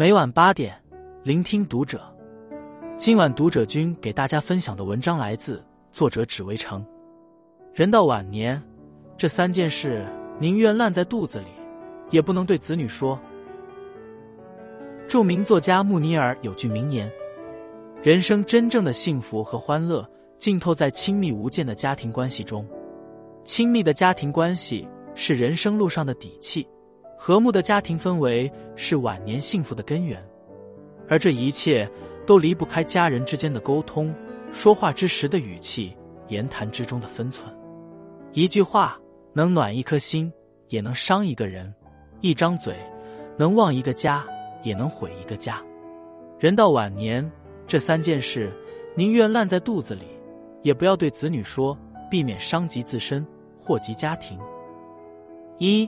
[0.00, 0.74] 每晚八点，
[1.22, 2.00] 聆听读者。
[2.96, 5.62] 今晚读者君给大家分享的文章来自
[5.92, 6.82] 作者只为成。
[7.74, 8.58] 人到晚年，
[9.18, 10.02] 这三件事
[10.38, 11.48] 宁愿烂在肚子里，
[12.08, 13.20] 也不能对子女说。
[15.06, 17.12] 著名作家穆尼尔有句名言
[18.02, 22.66] ：“人生真正的幸福和欢乐，浸透在亲密无间的家庭关系中。
[23.44, 26.66] 亲密的家庭关系是人生路上的底气。”
[27.22, 30.18] 和睦的家庭氛围是晚年幸福的根源，
[31.06, 31.86] 而这一切
[32.26, 34.10] 都离不开家人之间的沟通，
[34.52, 35.94] 说话之时的语气，
[36.28, 37.54] 言谈之中的分寸。
[38.32, 38.98] 一句话
[39.34, 40.32] 能暖一颗心，
[40.68, 41.70] 也能伤一个人；
[42.22, 42.74] 一张嘴
[43.36, 44.24] 能旺一个家，
[44.62, 45.62] 也能毁一个家。
[46.38, 47.30] 人到晚年，
[47.66, 48.50] 这三件事
[48.96, 50.06] 宁愿烂在肚子里，
[50.62, 51.76] 也不要对子女说，
[52.10, 53.22] 避免伤及自身，
[53.58, 54.38] 祸及家庭。
[55.58, 55.86] 一。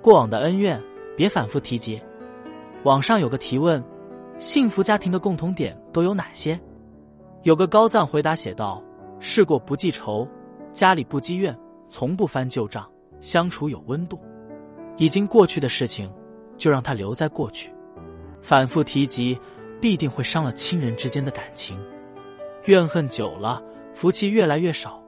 [0.00, 0.80] 过往的恩怨，
[1.16, 2.00] 别反复提及。
[2.84, 3.82] 网上有个提问：
[4.38, 6.58] 幸福家庭的共同点都有哪些？
[7.42, 8.82] 有个高赞回答写道：
[9.18, 10.26] 事过不记仇，
[10.72, 11.56] 家里不积怨，
[11.88, 12.88] 从不翻旧账，
[13.20, 14.18] 相处有温度。
[14.96, 16.10] 已经过去的事情，
[16.56, 17.72] 就让它留在过去。
[18.40, 19.38] 反复提及，
[19.80, 21.78] 必定会伤了亲人之间的感情。
[22.64, 23.62] 怨恨久了，
[23.94, 25.02] 福气越来越少；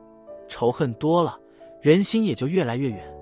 [0.48, 1.38] 仇恨多了，
[1.80, 3.19] 人心也就越来越远。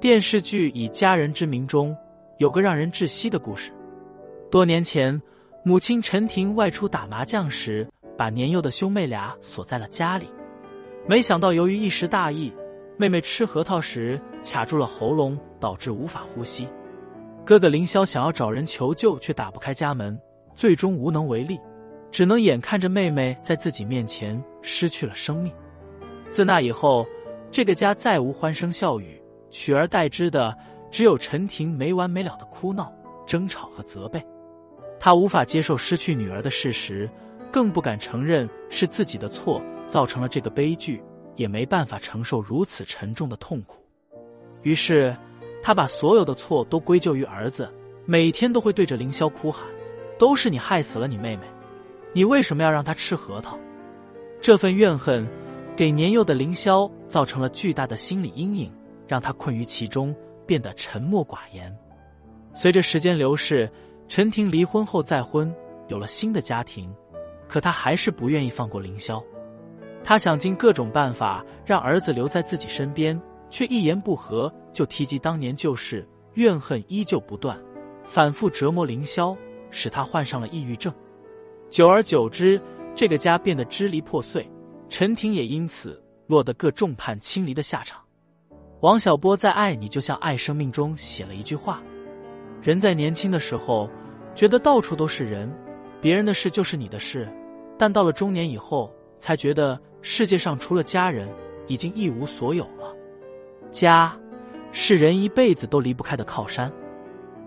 [0.00, 1.94] 电视剧《以家人之名》中
[2.38, 3.70] 有个让人窒息的故事。
[4.50, 5.20] 多年前，
[5.62, 10.26] 母亲陈婷外出打麻将时，把年幼的兄妹俩锁在了家里。
[11.06, 12.50] 没想到，由于一时大意，
[12.96, 16.66] 妹妹吃核桃时卡住了喉咙，导致无法呼吸。
[17.44, 20.18] 哥哥凌霄想要找人求救，却打不开家门，
[20.54, 21.60] 最终无能为力，
[22.10, 25.52] 只能眼看着妹妹在自己面前失去了生命。
[26.30, 27.06] 自那以后，
[27.50, 29.19] 这个家再无欢声笑语。
[29.50, 30.56] 取而代之的
[30.90, 32.92] 只有陈婷没完没了的哭闹、
[33.26, 34.24] 争吵和责备。
[34.98, 37.08] 他无法接受失去女儿的事实，
[37.50, 41.02] 更不敢承认是自己的错造成了这个悲剧，
[41.36, 43.84] 也没办法承受如此沉重的痛苦。
[44.62, 45.16] 于是，
[45.62, 47.72] 他把所有的错都归咎于儿子，
[48.04, 49.66] 每天都会对着凌霄哭喊
[50.18, 51.44] ：“都是你害死了你妹妹，
[52.12, 53.58] 你为什么要让她吃核桃？”
[54.40, 55.26] 这份怨恨
[55.74, 58.70] 给年幼的凌霄造成了巨大的心理阴影。
[59.10, 60.14] 让他困于其中，
[60.46, 61.76] 变得沉默寡言。
[62.54, 63.68] 随着时间流逝，
[64.06, 65.52] 陈婷离婚后再婚，
[65.88, 66.88] 有了新的家庭，
[67.48, 69.20] 可她还是不愿意放过凌霄。
[70.04, 77.60] 她想尽各种办法让儿子留在自己身边，却一言不合就提及当年旧事，怨恨依旧不断，
[78.04, 79.36] 反复折磨凌霄，
[79.72, 80.94] 使他患上了抑郁症。
[81.68, 82.62] 久而久之，
[82.94, 84.48] 这个家变得支离破碎，
[84.88, 88.00] 陈婷也因此落得个众叛亲离的下场。
[88.80, 91.82] 王小波在《爱你就像爱生命》中写了一句话
[92.62, 93.90] ：“人在年轻的时候，
[94.34, 95.52] 觉得到处都是人，
[96.00, 97.26] 别人的事就是你的事；
[97.76, 101.28] 但到了中年以后，才觉得世界上除了家人，
[101.66, 102.96] 已经一无所有了。
[103.70, 104.16] 家，
[104.72, 106.72] 是人一辈子都离不开的靠山。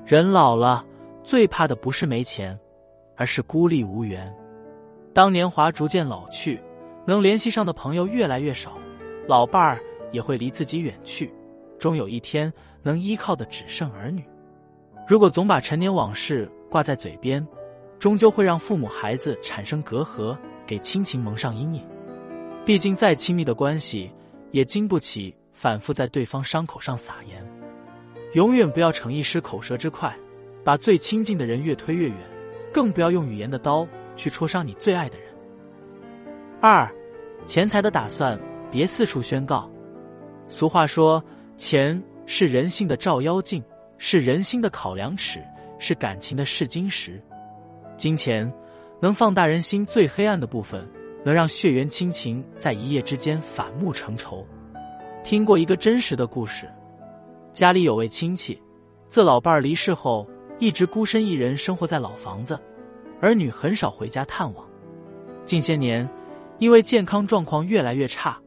[0.05, 0.85] 人老了，
[1.23, 2.55] 最怕的不是没钱，
[3.15, 4.31] 而是孤立无援。
[5.15, 6.61] 当年华逐渐老去，
[7.07, 8.77] 能联系上的朋友越来越少，
[9.27, 9.81] 老伴儿。”
[10.13, 11.29] 也会离自己远去，
[11.77, 12.51] 终有一天
[12.81, 14.23] 能依靠的只剩儿女。
[15.05, 17.45] 如果总把陈年往事挂在嘴边，
[17.99, 21.85] 终究会让父母孩子产生隔阂，给亲情蒙上阴影。
[22.65, 24.09] 毕竟再亲密的关系，
[24.51, 27.45] 也经不起反复在对方伤口上撒盐。
[28.33, 30.15] 永远不要逞一时口舌之快，
[30.63, 32.17] 把最亲近的人越推越远，
[32.71, 33.85] 更不要用语言的刀
[34.15, 35.27] 去戳伤你最爱的人。
[36.61, 36.89] 二，
[37.45, 38.39] 钱财的打算
[38.71, 39.69] 别四处宣告。
[40.55, 41.21] 俗话说
[41.57, 43.61] ：“钱是人性的照妖镜，
[43.97, 45.43] 是人心的考量尺，
[45.79, 47.19] 是感情的试金石。
[47.97, 48.53] 金钱
[49.01, 50.87] 能放大人心最黑暗的部分，
[51.25, 54.45] 能让血缘亲情在一夜之间反目成仇。”
[55.25, 56.69] 听过一个真实的故事：
[57.51, 58.61] 家里有位亲戚，
[59.09, 60.29] 自老伴儿离世后，
[60.59, 62.59] 一直孤身一人生活在老房子，
[63.19, 64.63] 儿女很少回家探望。
[65.45, 66.07] 近些年，
[66.59, 68.39] 因为健康状况越来越差。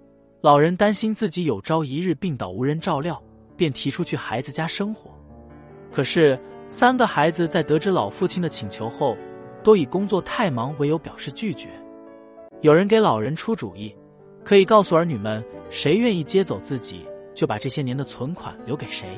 [0.42, 3.20] 老人担心自己有朝一日病倒无人照料，
[3.56, 5.10] 便提出去孩子家生活。
[5.90, 6.38] 可是
[6.68, 9.16] 三个孩子在得知老父亲的请求后，
[9.62, 11.70] 都以工作太忙为由表示拒绝。
[12.60, 13.94] 有人给老人出主意，
[14.44, 19.08] 可以告诉儿女们，谁愿意接走自己，就把这些年的存款留给谁。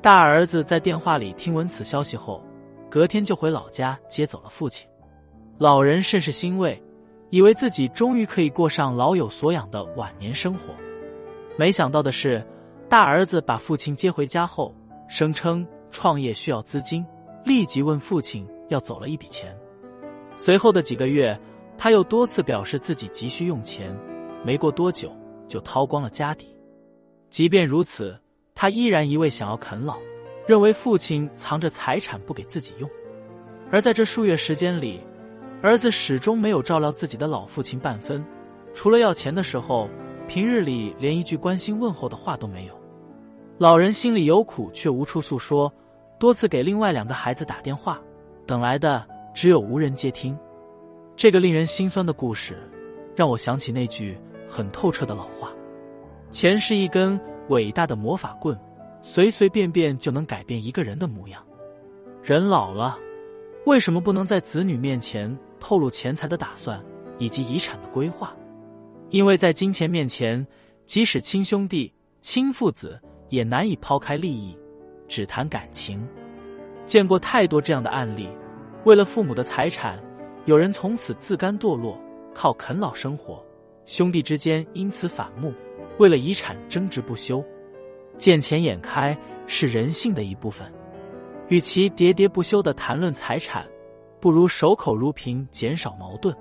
[0.00, 2.42] 大儿子在电话里听闻此消息后，
[2.90, 4.88] 隔天就回老家接走了父亲。
[5.58, 6.82] 老人甚是欣慰。
[7.30, 10.74] 以为自己终于可以过上老有所养的晚年生活，
[11.56, 12.44] 没想到的是，
[12.88, 14.74] 大儿子把父亲接回家后，
[15.08, 17.06] 声称创业需要资金，
[17.44, 19.56] 立即问父亲要走了一笔钱。
[20.36, 21.38] 随后的几个月，
[21.78, 23.96] 他又多次表示自己急需用钱，
[24.44, 25.12] 没过多久
[25.48, 26.54] 就掏光了家底。
[27.30, 28.18] 即便如此，
[28.56, 29.96] 他依然一味想要啃老，
[30.48, 32.90] 认为父亲藏着财产不给自己用。
[33.70, 35.00] 而在这数月时间里，
[35.62, 38.24] 儿子始终没有照料自己的老父亲半分，
[38.72, 39.88] 除了要钱的时候，
[40.26, 42.74] 平日里连一句关心问候的话都没有。
[43.58, 45.70] 老人心里有苦，却无处诉说，
[46.18, 48.00] 多次给另外两个孩子打电话，
[48.46, 49.06] 等来的。
[49.32, 50.36] 只有无人接听，
[51.14, 52.58] 这个令人心酸的故事，
[53.14, 54.18] 让我想起那句
[54.48, 55.52] 很透彻的老话：
[56.32, 57.18] 钱是一根
[57.48, 58.58] 伟大的魔法棍，
[59.02, 61.40] 随随便便就能改变一个人的模样。
[62.24, 62.98] 人老了，
[63.66, 66.82] 为什么不能在子女面前透露钱财的打算
[67.18, 68.34] 以及遗产的规划？
[69.10, 70.44] 因为在金钱面前，
[70.86, 74.56] 即使亲兄弟、亲父子也难以抛开利益，
[75.06, 76.04] 只谈感情。
[76.86, 78.28] 见过太多这样的案例。
[78.84, 80.02] 为了父母的财产，
[80.46, 82.00] 有人从此自甘堕落，
[82.34, 83.44] 靠啃老生活；
[83.84, 85.52] 兄弟之间因此反目，
[85.98, 87.44] 为了遗产争执不休。
[88.16, 89.16] 见钱眼开
[89.46, 90.66] 是人性的一部分，
[91.48, 93.66] 与其喋喋不休的谈论财产，
[94.20, 96.36] 不如守口如瓶，减少矛盾。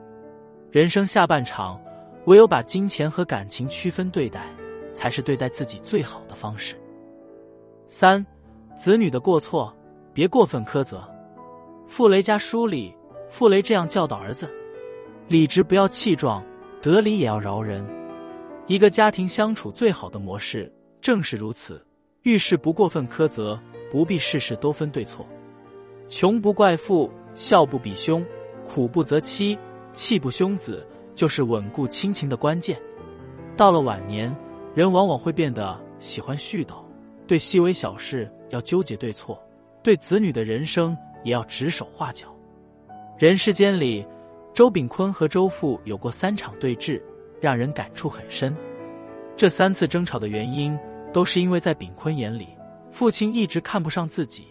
[0.69, 1.79] 人生下半场，
[2.25, 4.45] 唯有把金钱和感情区分对待，
[4.93, 6.75] 才是对待自己最好的方式。
[7.87, 8.23] 三，
[8.77, 9.73] 子女的过错，
[10.13, 11.03] 别过分苛责。
[11.87, 12.93] 傅雷家书里，
[13.29, 14.47] 傅雷这样教导儿子：
[15.27, 16.43] 理直不要气壮，
[16.81, 17.83] 得理也要饶人。
[18.67, 20.71] 一个家庭相处最好的模式
[21.01, 21.83] 正是如此，
[22.21, 23.59] 遇事不过分苛责，
[23.89, 25.25] 不必事事都分对错。
[26.07, 28.25] 穷不怪父，孝不比兄，
[28.65, 29.57] 苦不择妻，
[29.93, 30.85] 气不凶子，
[31.15, 32.79] 就是稳固亲情的关键。
[33.55, 34.35] 到了晚年，
[34.73, 36.75] 人往往会变得喜欢絮叨，
[37.27, 39.41] 对细微小事要纠结对错，
[39.83, 40.97] 对子女的人生。
[41.25, 42.33] 也要指手画脚。
[43.17, 44.07] 人世间里，
[44.53, 47.01] 周炳坤和周父有过三场对峙，
[47.41, 48.55] 让人感触很深。
[49.35, 50.79] 这三次争吵的原因，
[51.11, 52.47] 都是因为在炳坤眼里，
[52.89, 54.47] 父亲一直看不上自己，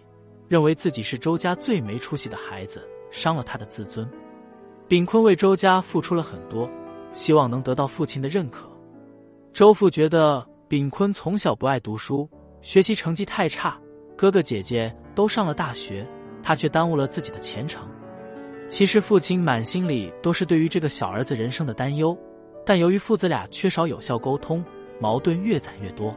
[0.48, 4.08] 认为自己是周家最没出息的孩子，伤了他的自尊。
[4.88, 6.68] 炳坤为周家付出了很多，
[7.12, 8.68] 希望能得到父亲的认可。
[9.52, 12.28] 周父觉得炳坤从小不爱读书，
[12.62, 13.78] 学习成绩太差，
[14.16, 16.06] 哥哥姐姐都上了大学。
[16.40, 17.86] 他却耽误了自己的前程。
[18.68, 22.16] 其实父亲满心里都是对于这个小儿子人生的担忧，
[22.64, 24.64] 但由于父子俩缺少有效沟通，
[25.00, 26.14] 矛盾越攒越多。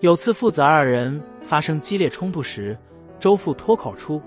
[0.00, 2.76] 有次父子二人发生激烈冲突时，
[3.24, 4.20] 周父脱口出：“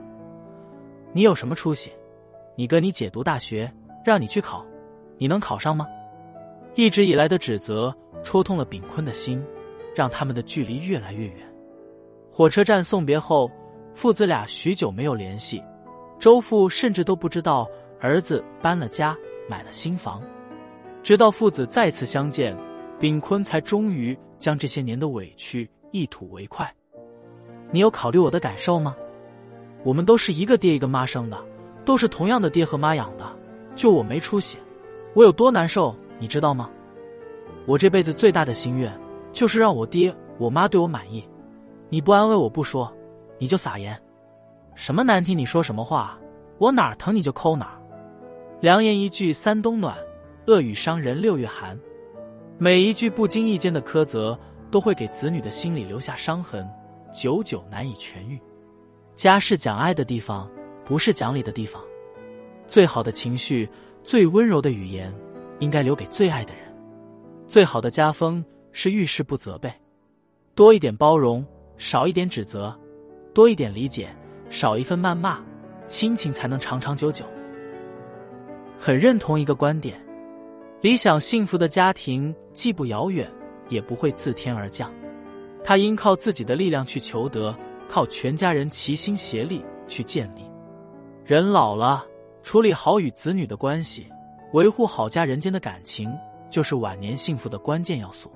[1.13, 1.91] 你有什么出息？
[2.55, 3.71] 你哥你姐读大学，
[4.03, 4.65] 让你去考，
[5.19, 5.85] 你能考上吗？”
[6.73, 9.39] 一直以来的指责戳痛了炳坤的心，
[9.95, 11.47] 让他们的距离越来越远。
[12.31, 13.47] 火车站送别后。
[13.93, 15.61] 父子俩许久没有联系，
[16.17, 17.69] 周父甚至都不知道
[17.99, 19.15] 儿子搬了家，
[19.47, 20.23] 买了新房。
[21.03, 22.57] 直到父子再次相见，
[22.99, 26.73] 炳坤才终于将这些年的委屈一吐为快。
[27.71, 28.95] 你有考虑我的感受吗？
[29.83, 31.37] 我们都是一个爹一个妈生的，
[31.85, 33.25] 都是同样的爹和妈养的，
[33.75, 34.57] 就我没出息，
[35.13, 36.69] 我有多难受，你知道吗？
[37.65, 38.91] 我这辈子最大的心愿
[39.31, 41.23] 就是让我爹我妈对我满意。
[41.89, 42.91] 你不安慰我不说。
[43.39, 43.95] 你就撒盐，
[44.73, 46.17] 什么难听你说什么话，
[46.57, 47.77] 我哪儿疼你就抠哪儿。
[48.61, 49.95] 良言一句三冬暖，
[50.47, 51.79] 恶语伤人六月寒。
[52.57, 54.35] 每一句不经意间的苛责，
[54.71, 56.67] 都会给子女的心里留下伤痕，
[57.17, 58.39] 久久难以痊愈。
[59.15, 60.47] 家是讲爱的地方，
[60.85, 61.81] 不是讲理的地方。
[62.67, 63.67] 最好的情绪，
[64.03, 65.11] 最温柔的语言，
[65.57, 66.71] 应该留给最爱的人。
[67.47, 69.73] 最好的家风是遇事不责备，
[70.53, 71.43] 多一点包容，
[71.79, 72.77] 少一点指责。
[73.33, 74.15] 多一点理解，
[74.51, 75.43] 少一份谩骂，
[75.87, 77.25] 亲情才能长长久久。
[78.77, 79.99] 很认同一个观点：
[80.81, 83.27] 理想幸福的家庭既不遥远，
[83.69, 84.93] 也不会自天而降。
[85.63, 87.55] 他应靠自己的力量去求得，
[87.89, 90.41] 靠全家人齐心协力去建立。
[91.25, 92.05] 人老了，
[92.41, 94.07] 处理好与子女的关系，
[94.53, 96.09] 维护好家人间的感情，
[96.49, 98.31] 就是晚年幸福的关键要素。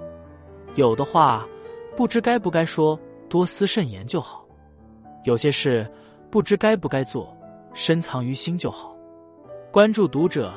[0.76, 1.48] 有的话，
[1.96, 3.00] 不知该不该说，
[3.30, 4.46] 多思慎言就好。
[5.24, 5.90] 有些事
[6.30, 7.36] 不知该不该做，
[7.74, 8.96] 深藏于心就好。
[9.72, 10.54] 关注读者，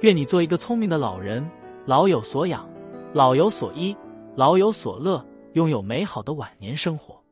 [0.00, 1.46] 愿你做一个聪明的老人，
[1.84, 2.66] 老有所养，
[3.12, 3.94] 老有所依，
[4.34, 5.22] 老有所乐，
[5.54, 7.23] 拥有美好的晚年生活。